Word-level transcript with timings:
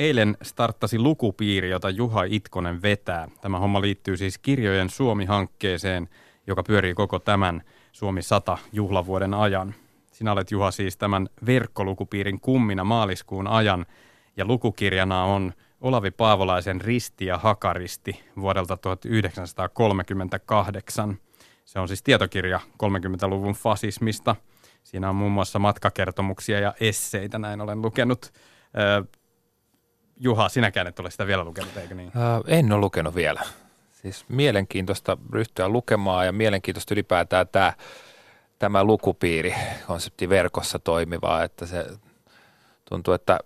eilen 0.00 0.36
starttasi 0.42 0.98
lukupiiri, 0.98 1.70
jota 1.70 1.90
Juha 1.90 2.24
Itkonen 2.24 2.82
vetää. 2.82 3.28
Tämä 3.40 3.58
homma 3.58 3.80
liittyy 3.80 4.16
siis 4.16 4.38
Kirjojen 4.38 4.90
Suomi-hankkeeseen, 4.90 6.08
joka 6.46 6.62
pyörii 6.62 6.94
koko 6.94 7.18
tämän 7.18 7.62
Suomi 7.92 8.22
100 8.22 8.58
juhlavuoden 8.72 9.34
ajan. 9.34 9.74
Sinä 10.12 10.32
olet 10.32 10.50
Juha 10.50 10.70
siis 10.70 10.96
tämän 10.96 11.28
verkkolukupiirin 11.46 12.40
kummina 12.40 12.84
maaliskuun 12.84 13.46
ajan 13.46 13.86
ja 14.36 14.44
lukukirjana 14.44 15.24
on 15.24 15.52
Olavi 15.80 16.10
Paavolaisen 16.10 16.80
Risti 16.80 17.26
ja 17.26 17.38
Hakaristi 17.38 18.24
vuodelta 18.36 18.76
1938. 18.76 21.18
Se 21.64 21.78
on 21.78 21.88
siis 21.88 22.02
tietokirja 22.02 22.60
30-luvun 22.84 23.54
fasismista. 23.54 24.36
Siinä 24.82 25.08
on 25.08 25.16
muun 25.16 25.32
muassa 25.32 25.58
matkakertomuksia 25.58 26.60
ja 26.60 26.74
esseitä, 26.80 27.38
näin 27.38 27.60
olen 27.60 27.82
lukenut. 27.82 28.32
Juha, 30.22 30.48
sinäkään 30.48 30.86
et 30.86 30.98
ole 30.98 31.10
sitä 31.10 31.26
vielä 31.26 31.44
lukenut, 31.44 31.76
eikö 31.76 31.94
niin? 31.94 32.12
en 32.46 32.72
ole 32.72 32.80
lukenut 32.80 33.14
vielä. 33.14 33.42
Siis 33.92 34.24
mielenkiintoista 34.28 35.16
ryhtyä 35.32 35.68
lukemaan 35.68 36.26
ja 36.26 36.32
mielenkiintoista 36.32 36.94
ylipäätään 36.94 37.48
tämä, 37.48 37.72
tämä 38.58 38.84
lukupiiri, 38.84 39.54
konsepti 39.86 40.28
verkossa 40.28 40.78
toimivaa, 40.78 41.44
että 41.44 41.66
se 41.66 41.86
tuntuu, 42.84 43.14
että 43.14 43.40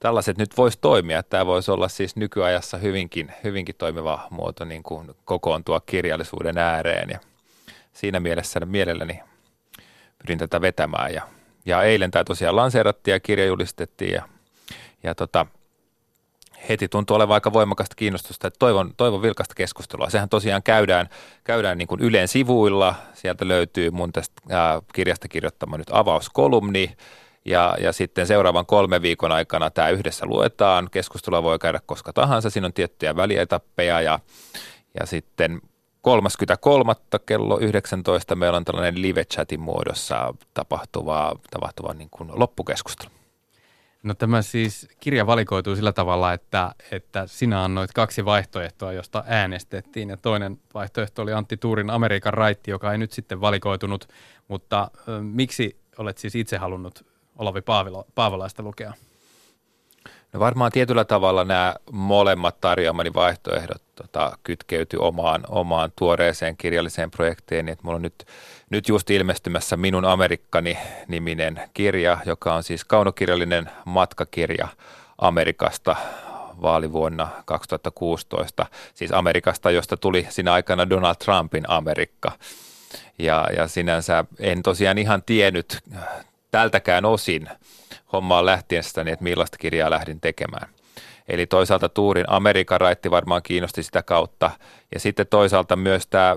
tällaiset 0.00 0.38
nyt 0.38 0.56
voisi 0.56 0.78
toimia. 0.80 1.22
Tämä 1.22 1.46
voisi 1.46 1.70
olla 1.70 1.88
siis 1.88 2.16
nykyajassa 2.16 2.76
hyvinkin, 2.76 3.32
hyvinkin 3.44 3.74
toimiva 3.78 4.26
muoto 4.30 4.64
niin 4.64 4.82
kuin 4.82 5.10
kokoontua 5.24 5.80
kirjallisuuden 5.80 6.58
ääreen 6.58 7.10
ja 7.10 7.18
siinä 7.92 8.20
mielessä 8.20 8.60
mielelläni 8.60 9.20
pyrin 10.18 10.38
tätä 10.38 10.60
vetämään. 10.60 11.14
Ja, 11.14 11.22
ja 11.66 11.82
eilen 11.82 12.10
tämä 12.10 12.24
tosiaan 12.24 12.56
lanseerattiin 12.56 13.12
ja 13.12 13.20
kirja 13.20 13.46
julistettiin 13.46 14.12
ja, 14.12 14.22
ja 15.02 15.14
tota, 15.14 15.46
heti 16.68 16.88
tuntuu 16.88 17.16
olevan 17.16 17.34
aika 17.34 17.52
voimakasta 17.52 17.94
kiinnostusta, 17.96 18.48
että 18.48 18.58
toivon, 18.58 18.90
toivon 18.96 19.22
vilkasta 19.22 19.54
keskustelua. 19.54 20.10
Sehän 20.10 20.28
tosiaan 20.28 20.62
käydään, 20.62 21.08
käydään 21.44 21.78
niin 21.78 21.88
kuin 21.88 22.00
Ylen 22.00 22.28
sivuilla, 22.28 22.94
sieltä 23.14 23.48
löytyy 23.48 23.90
mun 23.90 24.12
tästä 24.12 24.42
ää, 24.50 24.82
kirjasta 24.94 25.28
kirjoittama 25.28 25.78
nyt 25.78 25.90
avauskolumni, 25.92 26.96
ja, 27.44 27.76
ja 27.80 27.92
sitten 27.92 28.26
seuraavan 28.26 28.66
kolme 28.66 29.02
viikon 29.02 29.32
aikana 29.32 29.70
tämä 29.70 29.88
yhdessä 29.88 30.26
luetaan. 30.26 30.88
Keskustelua 30.90 31.42
voi 31.42 31.58
käydä 31.58 31.80
koska 31.86 32.12
tahansa. 32.12 32.50
Siinä 32.50 32.66
on 32.66 32.72
tiettyjä 32.72 33.16
välietappeja 33.16 34.00
ja, 34.00 34.18
ja 35.00 35.06
sitten 35.06 35.60
33. 36.00 36.92
kello 37.26 37.58
19 37.58 38.34
meillä 38.34 38.56
on 38.56 38.64
tällainen 38.64 39.02
live-chatin 39.02 39.60
muodossa 39.60 40.34
tapahtuva, 40.54 41.36
tapahtuva 41.50 41.94
niin 41.94 42.10
kuin 42.10 42.30
loppukeskustelu. 42.32 43.21
No 44.02 44.14
tämä 44.14 44.42
siis 44.42 44.88
kirja 45.00 45.26
valikoituu 45.26 45.76
sillä 45.76 45.92
tavalla, 45.92 46.32
että, 46.32 46.74
että 46.90 47.26
sinä 47.26 47.64
annoit 47.64 47.92
kaksi 47.92 48.24
vaihtoehtoa, 48.24 48.92
josta 48.92 49.24
äänestettiin. 49.26 50.08
Ja 50.08 50.16
toinen 50.16 50.60
vaihtoehto 50.74 51.22
oli 51.22 51.32
Antti 51.32 51.56
Tuurin 51.56 51.90
Amerikan 51.90 52.34
raitti, 52.34 52.70
joka 52.70 52.92
ei 52.92 52.98
nyt 52.98 53.12
sitten 53.12 53.40
valikoitunut. 53.40 54.08
Mutta 54.48 54.90
ö, 55.08 55.20
miksi 55.20 55.76
olet 55.98 56.18
siis 56.18 56.34
itse 56.34 56.56
halunnut 56.56 57.06
Olavi 57.38 57.60
Paavilo, 57.62 58.06
Paavolaista 58.14 58.62
lukea? 58.62 58.92
No 60.32 60.40
varmaan 60.40 60.72
tietyllä 60.72 61.04
tavalla 61.04 61.44
nämä 61.44 61.74
molemmat 61.90 62.60
tarjoamani 62.60 63.14
vaihtoehdot 63.14 63.82
tota, 63.94 64.38
kytkeytyy 64.42 65.00
omaan, 65.00 65.44
omaan 65.48 65.92
tuoreeseen 65.98 66.56
kirjalliseen 66.56 67.10
projektiin. 67.10 67.68
Että 67.68 67.84
mulla 67.84 67.96
on 67.96 68.02
nyt, 68.02 68.26
nyt 68.70 68.88
just 68.88 69.10
ilmestymässä 69.10 69.76
Minun 69.76 70.04
Amerikkani 70.04 70.78
niminen 71.08 71.60
kirja, 71.74 72.18
joka 72.26 72.54
on 72.54 72.62
siis 72.62 72.84
kaunokirjallinen 72.84 73.70
matkakirja 73.84 74.68
Amerikasta 75.18 75.96
vaalivuonna 76.62 77.28
2016. 77.44 78.66
Siis 78.94 79.12
Amerikasta, 79.12 79.70
josta 79.70 79.96
tuli 79.96 80.26
siinä 80.30 80.52
aikana 80.52 80.90
Donald 80.90 81.16
Trumpin 81.24 81.64
Amerikka. 81.68 82.32
Ja, 83.18 83.48
ja 83.56 83.68
sinänsä 83.68 84.24
en 84.38 84.62
tosiaan 84.62 84.98
ihan 84.98 85.22
tiennyt 85.22 85.78
tältäkään 86.50 87.04
osin 87.04 87.48
hommaan 88.12 88.46
lähtiessä, 88.46 89.04
niin 89.04 89.12
että 89.12 89.22
millaista 89.22 89.58
kirjaa 89.58 89.90
lähdin 89.90 90.20
tekemään. 90.20 90.68
Eli 91.28 91.46
toisaalta 91.46 91.88
Tuurin 91.88 92.24
Amerikan 92.28 92.80
raitti 92.80 93.10
varmaan 93.10 93.42
kiinnosti 93.42 93.82
sitä 93.82 94.02
kautta. 94.02 94.50
Ja 94.94 95.00
sitten 95.00 95.26
toisaalta 95.26 95.76
myös 95.76 96.06
tämä, 96.06 96.36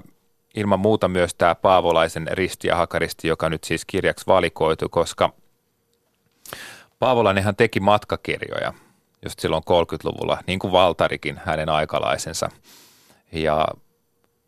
ilman 0.55 0.79
muuta 0.79 1.07
myös 1.07 1.35
tämä 1.35 1.55
Paavolaisen 1.55 2.27
risti 2.31 2.67
ja 2.67 2.75
hakaristi, 2.75 3.27
joka 3.27 3.49
nyt 3.49 3.63
siis 3.63 3.85
kirjaksi 3.85 4.27
valikoitu, 4.27 4.89
koska 4.89 5.33
Paavolainenhan 6.99 7.55
teki 7.55 7.79
matkakirjoja 7.79 8.73
just 9.25 9.39
silloin 9.39 9.63
30-luvulla, 9.69 10.37
niin 10.47 10.59
kuin 10.59 10.71
Valtarikin, 10.71 11.41
hänen 11.45 11.69
aikalaisensa. 11.69 12.49
Ja 13.31 13.67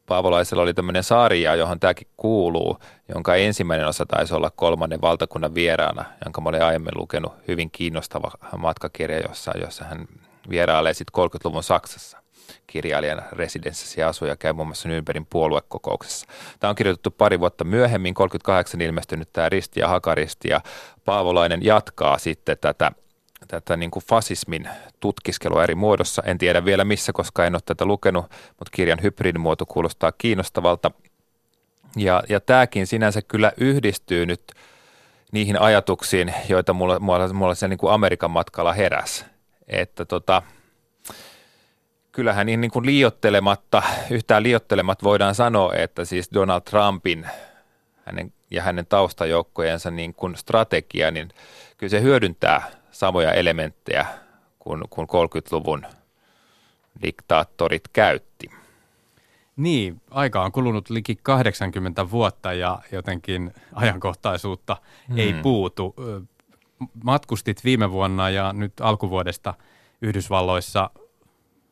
Paavolaisella 0.07 0.63
oli 0.63 0.73
tämmöinen 0.73 1.03
sarja, 1.03 1.55
johon 1.55 1.79
tämäkin 1.79 2.07
kuuluu, 2.17 2.77
jonka 3.13 3.35
ensimmäinen 3.35 3.87
osa 3.87 4.05
taisi 4.05 4.33
olla 4.33 4.51
kolmannen 4.55 5.01
valtakunnan 5.01 5.55
vieraana, 5.55 6.05
jonka 6.25 6.41
mä 6.41 6.49
olin 6.49 6.61
aiemmin 6.61 6.91
lukenut. 6.95 7.33
Hyvin 7.47 7.71
kiinnostava 7.71 8.31
matkakirja, 8.57 9.19
jossa, 9.19 9.51
jossa 9.61 9.85
hän 9.85 10.07
vierailee 10.49 10.93
sitten 10.93 11.23
30-luvun 11.25 11.63
Saksassa. 11.63 12.17
Kirjailijana 12.67 13.23
residenssissä 13.31 14.01
ja 14.01 14.07
asuu 14.07 14.27
käy 14.39 14.53
muun 14.53 14.67
muassa 14.67 14.89
Nürnbergin 14.89 15.25
puoluekokouksessa. 15.29 16.27
Tämä 16.59 16.69
on 16.69 16.75
kirjoitettu 16.75 17.11
pari 17.11 17.39
vuotta 17.39 17.63
myöhemmin, 17.63 18.13
38 18.13 18.81
ilmestynyt 18.81 19.29
tämä 19.33 19.49
Risti 19.49 19.79
ja 19.79 19.87
Hakaristi 19.87 20.47
ja 20.49 20.61
Paavolainen 21.05 21.63
jatkaa 21.63 22.17
sitten 22.17 22.57
tätä 22.61 22.91
tätä 23.47 23.77
niin 23.77 23.91
kuin 23.91 24.05
fasismin 24.05 24.69
tutkiskelua 24.99 25.63
eri 25.63 25.75
muodossa. 25.75 26.23
En 26.25 26.37
tiedä 26.37 26.65
vielä 26.65 26.83
missä, 26.83 27.13
koska 27.13 27.45
en 27.45 27.55
ole 27.55 27.61
tätä 27.65 27.85
lukenut, 27.85 28.25
mutta 28.47 28.71
kirjan 28.71 28.99
hybridimuoto 29.03 29.65
kuulostaa 29.65 30.11
kiinnostavalta. 30.11 30.91
Ja, 31.95 32.23
ja 32.29 32.39
tämäkin 32.39 32.87
sinänsä 32.87 33.21
kyllä 33.21 33.51
yhdistyy 33.57 34.25
nyt 34.25 34.51
niihin 35.31 35.61
ajatuksiin, 35.61 36.33
joita 36.49 36.73
mulla, 36.73 36.99
mulla, 36.99 37.33
mulla 37.33 37.55
siellä 37.55 37.69
niin 37.69 37.77
kuin 37.77 37.93
Amerikan 37.93 38.31
matkalla 38.31 38.73
heräs. 38.73 39.25
Että 39.67 40.05
tota, 40.05 40.41
kyllähän 42.11 42.45
niin, 42.45 42.61
niin 42.61 42.71
kuin 42.71 42.85
liiottelematta, 42.85 43.83
yhtään 44.09 44.43
liiottelematta 44.43 45.03
voidaan 45.03 45.35
sanoa, 45.35 45.73
että 45.73 46.05
siis 46.05 46.29
Donald 46.33 46.61
Trumpin 46.61 47.27
hänen, 48.05 48.33
ja 48.51 48.63
hänen 48.63 48.85
taustajoukkojensa 48.85 49.91
niin 49.91 50.13
kuin 50.13 50.35
strategia, 50.35 51.11
niin 51.11 51.29
kyllä 51.77 51.91
se 51.91 52.01
hyödyntää 52.01 52.71
samoja 52.97 53.31
elementtejä 53.31 54.05
kuin, 54.59 54.83
kuin 54.89 55.07
30-luvun 55.07 55.85
diktaattorit 57.01 57.87
käytti. 57.93 58.51
Niin, 59.55 60.01
aika 60.11 60.43
on 60.43 60.51
kulunut 60.51 60.89
liki 60.89 61.15
80 61.23 62.11
vuotta 62.11 62.53
ja 62.53 62.79
jotenkin 62.91 63.53
ajankohtaisuutta 63.73 64.77
hmm. 65.07 65.17
ei 65.17 65.33
puutu. 65.33 65.95
Matkustit 67.03 67.63
viime 67.63 67.91
vuonna 67.91 68.29
ja 68.29 68.53
nyt 68.53 68.73
alkuvuodesta 68.81 69.53
Yhdysvalloissa 70.01 70.89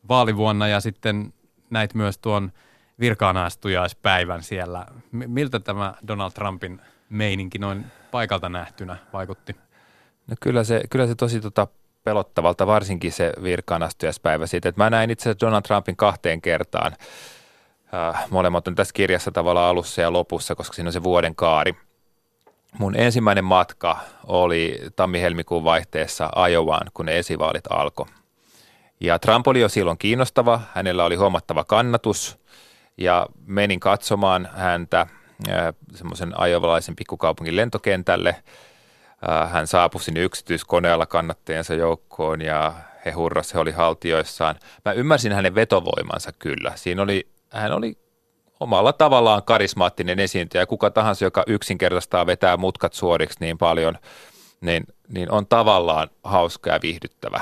vaalivuonna 0.08 0.68
ja 0.68 0.80
sitten 0.80 1.32
näit 1.70 1.94
myös 1.94 2.18
tuon 2.18 2.52
virkaanastujaispäivän 3.00 4.42
siellä. 4.42 4.86
Miltä 5.12 5.60
tämä 5.60 5.94
Donald 6.08 6.32
Trumpin 6.32 6.80
meininki 7.08 7.58
noin 7.58 7.86
paikalta 8.10 8.48
nähtynä 8.48 8.96
vaikutti? 9.12 9.65
No 10.26 10.36
kyllä 10.40 10.64
se, 10.64 10.82
kyllä 10.90 11.06
se 11.06 11.14
tosi 11.14 11.40
tota 11.40 11.66
pelottavalta, 12.04 12.66
varsinkin 12.66 13.12
se 13.12 13.32
virkaanastujaispäivä 13.42 14.46
siitä, 14.46 14.68
että 14.68 14.84
mä 14.84 14.90
näin 14.90 15.10
itse 15.10 15.22
asiassa 15.22 15.46
Donald 15.46 15.62
Trumpin 15.62 15.96
kahteen 15.96 16.40
kertaan. 16.40 16.92
Äh, 17.94 18.30
molemmat 18.30 18.68
on 18.68 18.74
tässä 18.74 18.92
kirjassa 18.94 19.30
tavallaan 19.30 19.70
alussa 19.70 20.02
ja 20.02 20.12
lopussa, 20.12 20.54
koska 20.54 20.74
siinä 20.74 20.88
on 20.88 20.92
se 20.92 21.02
vuoden 21.02 21.34
kaari. 21.34 21.74
Mun 22.78 22.96
ensimmäinen 22.96 23.44
matka 23.44 23.98
oli 24.24 24.80
tammi-helmikuun 24.96 25.64
vaihteessa 25.64 26.30
Ajovaan, 26.34 26.86
kun 26.94 27.06
ne 27.06 27.18
esivaalit 27.18 27.64
alkoi. 27.70 28.06
Ja 29.00 29.18
Trump 29.18 29.48
oli 29.48 29.60
jo 29.60 29.68
silloin 29.68 29.98
kiinnostava, 29.98 30.60
hänellä 30.74 31.04
oli 31.04 31.16
huomattava 31.16 31.64
kannatus 31.64 32.38
ja 32.98 33.26
menin 33.46 33.80
katsomaan 33.80 34.48
häntä 34.52 35.00
äh, 35.00 35.74
semmoisen 35.94 36.40
ajovalaisen 36.40 36.96
pikkukaupungin 36.96 37.56
lentokentälle– 37.56 38.36
hän 39.50 39.66
saapui 39.66 40.00
sinne 40.00 40.20
yksityiskoneella 40.20 41.06
kannattajansa 41.06 41.74
joukkoon 41.74 42.42
ja 42.42 42.74
he 43.04 43.10
hurras, 43.10 43.54
he 43.54 43.58
oli 43.58 43.72
haltioissaan. 43.72 44.56
Mä 44.84 44.92
ymmärsin 44.92 45.32
hänen 45.32 45.54
vetovoimansa 45.54 46.32
kyllä. 46.38 46.72
Siinä 46.74 47.02
oli, 47.02 47.28
hän 47.50 47.72
oli 47.72 47.98
omalla 48.60 48.92
tavallaan 48.92 49.42
karismaattinen 49.42 50.18
esiintyjä. 50.18 50.66
Kuka 50.66 50.90
tahansa, 50.90 51.24
joka 51.24 51.44
yksinkertaistaa 51.46 52.26
vetää 52.26 52.56
mutkat 52.56 52.92
suoriksi 52.92 53.36
niin 53.40 53.58
paljon, 53.58 53.98
niin, 54.60 54.84
niin 55.08 55.30
on 55.30 55.46
tavallaan 55.46 56.08
hauska 56.24 56.70
ja 56.70 56.78
viihdyttävä. 56.82 57.40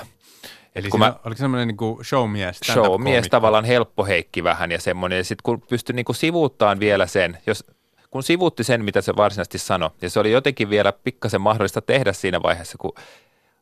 Eli 0.74 0.88
kun 0.88 1.00
mä, 1.00 1.14
oliko 1.24 1.38
semmoinen 1.38 1.68
niin 1.68 2.04
showmies? 2.04 2.60
Showmies, 2.72 3.28
tavallaan 3.28 3.64
helppo 3.64 4.04
heikki 4.04 4.44
vähän 4.44 4.72
ja 4.72 4.80
semmoinen. 4.80 5.16
Ja 5.16 5.24
sitten 5.24 5.42
kun 5.42 5.60
pystyi 5.60 5.96
niin 5.96 6.14
sivuuttaan 6.14 6.80
vielä 6.80 7.06
sen, 7.06 7.38
jos 7.46 7.64
kun 8.14 8.22
sivuutti 8.22 8.64
sen, 8.64 8.84
mitä 8.84 9.00
se 9.00 9.16
varsinaisesti 9.16 9.58
sanoi, 9.58 9.90
ja 10.02 10.10
se 10.10 10.20
oli 10.20 10.32
jotenkin 10.32 10.70
vielä 10.70 10.92
pikkasen 10.92 11.40
mahdollista 11.40 11.80
tehdä 11.80 12.12
siinä 12.12 12.42
vaiheessa, 12.42 12.78
kun 12.78 12.92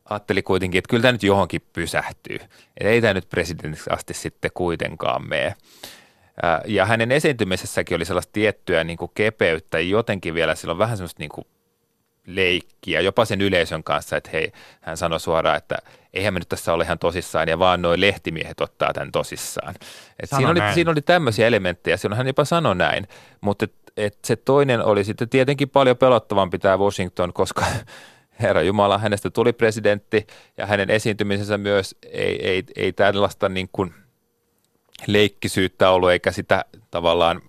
ajatteli 0.05 0.43
kuitenkin, 0.43 0.79
että 0.79 0.89
kyllä 0.89 1.01
tämä 1.01 1.11
nyt 1.11 1.23
johonkin 1.23 1.61
pysähtyy. 1.73 2.39
Et 2.77 2.87
ei 2.87 3.01
tämä 3.01 3.13
nyt 3.13 3.29
presidentiksi 3.29 3.89
asti 3.89 4.13
sitten 4.13 4.51
kuitenkaan 4.53 5.27
mene. 5.27 5.55
Ja 6.65 6.85
hänen 6.85 7.11
esiintymisessäkin 7.11 7.95
oli 7.95 8.05
sellaista 8.05 8.33
tiettyä 8.33 8.83
niin 8.83 8.97
kuin 8.97 9.11
kepeyttä, 9.15 9.79
jotenkin 9.79 10.33
vielä 10.33 10.55
silloin 10.55 10.79
vähän 10.79 10.97
semmoista 10.97 11.19
niin 11.19 11.31
kuin 11.31 11.47
leikkiä, 12.27 13.01
jopa 13.01 13.25
sen 13.25 13.41
yleisön 13.41 13.83
kanssa, 13.83 14.17
että 14.17 14.29
hei, 14.33 14.51
hän 14.81 14.97
sanoi 14.97 15.19
suoraan, 15.19 15.57
että 15.57 15.77
eihän 16.13 16.33
me 16.33 16.39
nyt 16.39 16.49
tässä 16.49 16.73
ole 16.73 16.83
ihan 16.83 16.99
tosissaan, 16.99 17.47
ja 17.47 17.59
vaan 17.59 17.81
noin 17.81 18.01
lehtimiehet 18.01 18.61
ottaa 18.61 18.93
tämän 18.93 19.11
tosissaan. 19.11 19.75
Et 20.19 20.29
siinä, 20.29 20.49
oli, 20.49 20.59
siinä 20.73 20.91
oli 20.91 21.01
tämmöisiä 21.01 21.47
elementtejä, 21.47 21.97
silloin 21.97 22.17
hän 22.17 22.27
jopa 22.27 22.45
sanoi 22.45 22.75
näin, 22.75 23.07
mutta 23.41 23.65
et, 23.65 23.73
et 23.97 24.17
se 24.25 24.35
toinen 24.35 24.83
oli 24.85 25.03
sitten 25.03 25.29
tietenkin 25.29 25.69
paljon 25.69 25.97
pelottavampi 25.97 26.59
tämä 26.59 26.77
Washington, 26.77 27.33
koska 27.33 27.65
Herra 28.41 28.61
Jumala, 28.61 28.97
hänestä 28.97 29.29
tuli 29.29 29.53
presidentti, 29.53 30.27
ja 30.57 30.65
hänen 30.65 30.89
esiintymisensä 30.89 31.57
myös 31.57 31.95
ei, 32.11 32.47
ei, 32.47 32.63
ei 32.75 32.93
tällaista 32.93 33.49
niin 33.49 33.69
kuin 33.71 33.93
leikkisyyttä 35.07 35.89
ollut, 35.89 36.11
eikä 36.11 36.31
sitä 36.31 36.65
tavallaan 36.91 37.41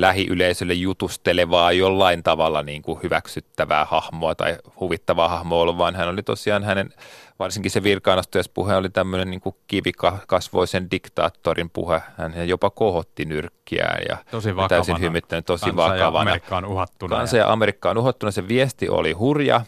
lähiyleisölle 0.00 0.74
jutustelevaa 0.74 1.72
jollain 1.72 2.22
tavalla 2.22 2.62
niin 2.62 2.82
kuin 2.82 3.00
hyväksyttävää 3.02 3.84
hahmoa 3.84 4.34
tai 4.34 4.56
huvittavaa 4.80 5.28
hahmoa 5.28 5.62
ollut, 5.62 5.78
vaan 5.78 5.96
hän 5.96 6.08
oli 6.08 6.22
tosiaan 6.22 6.64
hänen, 6.64 6.90
varsinkin 7.38 7.70
se 7.70 7.82
virkaanastujaispuhe 7.82 8.76
oli 8.76 8.90
tämmöinen 8.90 9.30
niin 9.30 9.40
kuin 9.40 9.56
kivikasvoisen 9.66 10.90
diktaattorin 10.90 11.70
puhe. 11.70 12.02
Hän 12.16 12.48
jopa 12.48 12.70
kohotti 12.70 13.24
nyrkkiään 13.24 14.02
ja, 14.08 14.16
tosi 14.30 14.48
ja 14.48 14.68
täysin 14.68 15.00
hymyttänyt 15.00 15.46
tosi 15.46 15.64
kansa 15.64 15.76
vakavana. 15.76 16.00
Ja 16.00 16.20
Amerikka 16.20 16.56
on 16.56 16.64
uhattuna. 16.64 17.16
Kansa 17.16 17.36
ja 17.36 17.52
Amerikka 17.52 17.90
on 17.90 17.98
uhattuna. 17.98 18.32
Se 18.32 18.48
viesti 18.48 18.88
oli 18.88 19.12
hurja, 19.12 19.60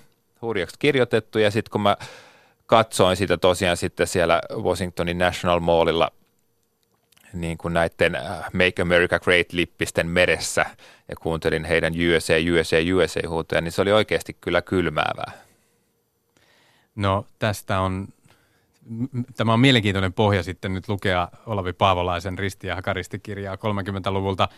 hurjaksi 0.43 0.77
kirjoitettu 0.79 1.39
ja 1.39 1.51
sitten 1.51 1.71
kun 1.73 1.81
mä 1.81 1.97
katsoin 2.67 3.17
sitä 3.17 3.37
tosiaan 3.37 3.77
sitten 3.77 4.07
siellä 4.07 4.41
Washingtonin 4.63 5.19
National 5.19 5.61
Mallilla 5.61 6.13
niin 7.33 7.59
kuin 7.59 7.75
näiden 7.75 8.15
äh, 8.15 8.39
Make 8.53 8.83
America 8.83 9.19
Great-lippisten 9.19 10.07
meressä 10.07 10.67
ja 11.09 11.17
kuuntelin 11.17 11.65
heidän 11.65 11.93
USA, 11.93 12.35
USA, 12.55 12.77
USA 12.97 13.29
huutoja, 13.29 13.61
niin 13.61 13.73
se 13.73 13.83
oli 13.83 13.93
oikeasti 13.93 14.37
kyllä 14.41 14.63
kylmäävää. 14.63 15.33
No 16.95 17.27
tästä 17.39 17.81
on, 17.81 18.09
tämä 19.37 19.53
on 19.53 19.61
mielenkiintoinen 19.61 20.13
pohja 20.13 20.43
sitten 20.43 20.75
nyt 20.75 20.89
lukea 20.89 21.29
Olavi 21.47 21.73
Paavolaisen 21.73 22.39
risti- 22.39 22.67
ja 22.67 22.75
hakaristikirjaa 22.75 23.55
30-luvulta. 23.55 24.49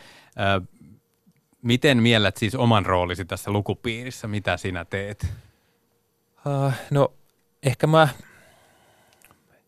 Miten 1.62 2.02
miellät 2.02 2.36
siis 2.36 2.54
oman 2.54 2.86
roolisi 2.86 3.24
tässä 3.24 3.50
lukupiirissä? 3.50 4.28
Mitä 4.28 4.56
sinä 4.56 4.84
teet? 4.84 5.26
Uh, 6.46 6.72
no 6.90 7.12
ehkä 7.62 7.86
mä 7.86 8.08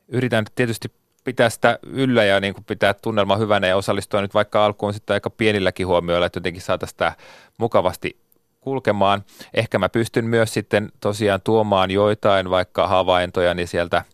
yritän 0.08 0.44
tietysti 0.54 0.92
pitää 1.24 1.50
sitä 1.50 1.78
yllä 1.82 2.24
ja 2.24 2.40
niin 2.40 2.54
kuin 2.54 2.64
pitää 2.64 2.94
tunnelma 2.94 3.36
hyvänä 3.36 3.66
ja 3.66 3.76
osallistua 3.76 4.20
nyt 4.20 4.34
vaikka 4.34 4.64
alkuun 4.64 4.94
sitten 4.94 5.14
aika 5.14 5.30
pienilläkin 5.30 5.86
huomioilla, 5.86 6.26
että 6.26 6.36
jotenkin 6.36 6.62
saataisiin 6.62 6.94
sitä 6.94 7.12
mukavasti 7.58 8.16
kulkemaan. 8.60 9.24
Ehkä 9.54 9.78
mä 9.78 9.88
pystyn 9.88 10.24
myös 10.24 10.54
sitten 10.54 10.92
tosiaan 11.00 11.40
tuomaan 11.44 11.90
joitain 11.90 12.50
vaikka 12.50 12.88
havaintoja 12.88 13.54
niin 13.54 13.68
sieltä 13.68 14.04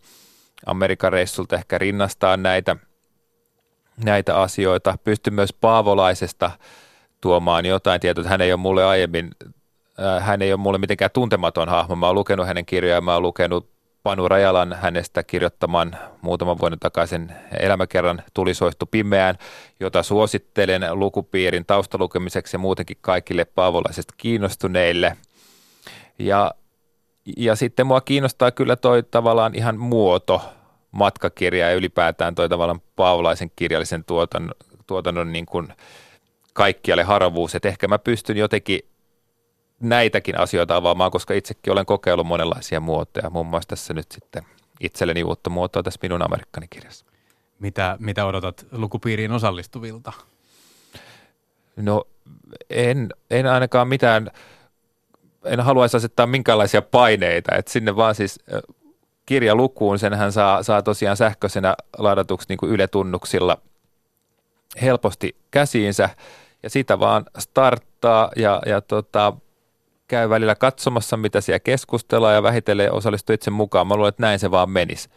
Amerikan 0.65 1.11
reissulta 1.11 1.55
ehkä 1.55 1.77
rinnastaa 1.77 2.37
näitä, 2.37 2.75
näitä 4.03 4.41
asioita. 4.41 4.97
Pystyn 5.03 5.33
myös 5.33 5.53
Paavolaisesta 5.53 6.51
tuomaan 7.21 7.65
jotain 7.65 8.01
tietoa, 8.01 8.23
hän 8.23 8.41
ei 8.41 8.53
ole 8.53 8.59
mulle 8.59 8.85
aiemmin, 8.85 9.31
äh, 9.99 10.25
hän 10.25 10.41
ei 10.41 10.53
ole 10.53 10.59
mulle 10.59 10.77
mitenkään 10.77 11.11
tuntematon 11.13 11.69
hahmo. 11.69 11.95
Mä 11.95 12.05
oon 12.05 12.15
lukenut 12.15 12.47
hänen 12.47 12.65
kirjojaan, 12.65 13.03
mä 13.03 13.13
oon 13.13 13.23
lukenut 13.23 13.69
Panu 14.03 14.27
Rajalan 14.27 14.73
hänestä 14.73 15.23
kirjoittaman 15.23 15.97
muutaman 16.21 16.59
vuoden 16.59 16.79
takaisin 16.79 17.31
elämäkerran 17.59 18.23
Tulisoistu 18.33 18.85
pimeään, 18.85 19.35
jota 19.79 20.03
suosittelen 20.03 20.81
lukupiirin 20.93 21.65
taustalukemiseksi 21.65 22.55
ja 22.55 22.59
muutenkin 22.59 22.97
kaikille 23.01 23.45
paavolaisesta 23.45 24.13
kiinnostuneille. 24.17 25.17
Ja, 26.19 26.51
ja 27.37 27.55
sitten 27.55 27.87
mua 27.87 28.01
kiinnostaa 28.01 28.51
kyllä 28.51 28.75
toi 28.75 29.03
tavallaan 29.03 29.55
ihan 29.55 29.79
muoto, 29.79 30.41
matkakirja 30.91 31.69
ja 31.69 31.75
ylipäätään 31.75 32.35
toi 32.35 32.49
tavallaan 32.49 32.81
paavolaisen 32.95 33.51
kirjallisen 33.55 34.03
tuotannon, 34.03 34.55
tuotannon 34.87 35.31
niin 35.31 35.45
kuin 35.45 35.67
kaikkialle 36.53 37.03
haravuus, 37.03 37.55
että 37.55 37.69
ehkä 37.69 37.87
mä 37.87 37.99
pystyn 37.99 38.37
jotenkin 38.37 38.79
näitäkin 39.81 40.39
asioita 40.39 40.75
avaamaan, 40.75 41.11
koska 41.11 41.33
itsekin 41.33 41.73
olen 41.73 41.85
kokeillut 41.85 42.27
monenlaisia 42.27 42.79
muotoja, 42.79 43.29
muun 43.29 43.45
muassa 43.45 43.67
tässä 43.67 43.93
nyt 43.93 44.11
sitten 44.11 44.43
itselleni 44.79 45.23
uutta 45.23 45.49
muotoa 45.49 45.83
tässä 45.83 45.99
minun 46.01 46.25
Amerikkanikirjassa. 46.25 47.05
Mitä, 47.59 47.97
mitä 47.99 48.25
odotat 48.25 48.65
lukupiiriin 48.71 49.31
osallistuvilta? 49.31 50.13
No 51.75 52.07
en, 52.69 53.09
en 53.29 53.47
ainakaan 53.47 53.87
mitään, 53.87 54.31
en 55.45 55.59
haluaisi 55.59 55.97
asettaa 55.97 56.27
minkäänlaisia 56.27 56.81
paineita, 56.81 57.55
että 57.55 57.71
sinne 57.71 57.95
vaan 57.95 58.15
siis 58.15 58.39
kirjalukuun, 59.25 59.99
senhän 59.99 60.31
saa, 60.31 60.63
saa 60.63 60.81
tosiaan 60.81 61.17
sähköisenä 61.17 61.75
ladatuksi 61.97 62.45
niin 62.49 62.57
kuin 62.57 62.71
yletunnuksilla 62.71 63.57
helposti 64.81 65.35
käsiinsä 65.51 66.09
ja 66.63 66.69
sitä 66.69 66.99
vaan 66.99 67.25
starttaa 67.37 68.31
ja, 68.35 68.61
ja 68.65 68.81
tota, 68.81 69.33
käy 70.11 70.29
välillä 70.29 70.55
katsomassa, 70.55 71.17
mitä 71.17 71.41
siellä 71.41 71.59
keskustellaan 71.59 72.35
ja 72.35 72.43
vähitellen 72.43 72.93
osallistuu 72.93 73.33
itse 73.33 73.51
mukaan. 73.51 73.87
Mä 73.87 73.95
luulen, 73.95 74.09
että 74.09 74.21
näin 74.21 74.39
se 74.39 74.51
vaan 74.51 74.69
menisi. 74.69 75.09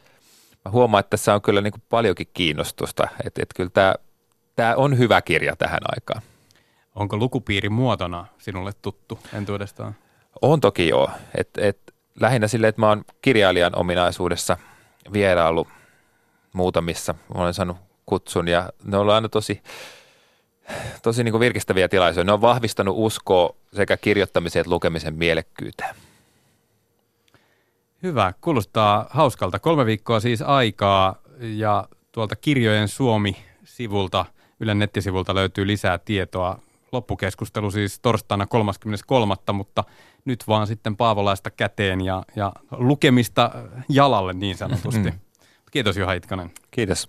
Mä 0.64 0.70
huomaan, 0.70 1.00
että 1.00 1.10
tässä 1.10 1.34
on 1.34 1.42
kyllä 1.42 1.60
niin 1.60 1.72
kuin 1.72 1.82
paljonkin 1.88 2.26
kiinnostusta, 2.34 3.08
että, 3.24 3.42
että 3.42 3.54
kyllä 3.56 3.70
tämä, 3.70 3.94
tämä 4.56 4.74
on 4.74 4.98
hyvä 4.98 5.22
kirja 5.22 5.56
tähän 5.56 5.80
aikaan. 5.94 6.22
Onko 6.94 7.16
lukupiiri 7.16 7.68
muotona 7.68 8.26
sinulle 8.38 8.72
tuttu 8.82 9.18
entuudestaan? 9.32 9.94
On 10.42 10.60
toki 10.60 10.88
joo. 10.88 11.10
Et, 11.38 11.48
et, 11.58 11.94
lähinnä 12.20 12.48
sille, 12.48 12.68
että 12.68 12.80
mä 12.80 12.88
oon 12.88 13.04
kirjailijan 13.22 13.78
ominaisuudessa 13.78 14.56
vierailu 15.12 15.66
muutamissa. 16.52 17.14
Mä 17.34 17.42
olen 17.42 17.54
saanut 17.54 17.76
kutsun 18.06 18.48
ja 18.48 18.70
ne 18.84 18.96
on 18.96 19.10
aina 19.10 19.28
tosi 19.28 19.62
tosi 21.02 21.24
niin 21.24 21.32
kuin 21.32 21.40
virkistäviä 21.40 21.88
tilaisuja. 21.88 22.24
Ne 22.24 22.32
on 22.32 22.40
vahvistanut 22.40 22.94
uskoa 22.98 23.56
sekä 23.72 23.96
kirjoittamisen 23.96 24.60
että 24.60 24.70
lukemisen 24.70 25.14
mielekkyyteen. 25.14 25.94
Hyvä, 28.02 28.32
kuulostaa 28.40 29.06
hauskalta. 29.10 29.58
Kolme 29.58 29.86
viikkoa 29.86 30.20
siis 30.20 30.42
aikaa 30.42 31.16
ja 31.40 31.88
tuolta 32.12 32.36
Kirjojen 32.36 32.88
Suomi-sivulta, 32.88 34.26
Ylen 34.60 34.78
nettisivulta 34.78 35.34
löytyy 35.34 35.66
lisää 35.66 35.98
tietoa. 35.98 36.58
Loppukeskustelu 36.92 37.70
siis 37.70 38.00
torstaina 38.00 38.46
33. 38.46 39.34
mutta 39.52 39.84
nyt 40.24 40.44
vaan 40.48 40.66
sitten 40.66 40.96
Paavolaista 40.96 41.50
käteen 41.50 42.00
ja, 42.00 42.22
ja 42.36 42.52
lukemista 42.70 43.50
jalalle 43.88 44.32
niin 44.32 44.56
sanotusti. 44.56 45.10
Mm. 45.10 45.18
Kiitos 45.70 45.96
Juha 45.96 46.12
Itkonen. 46.12 46.50
Kiitos. 46.70 47.08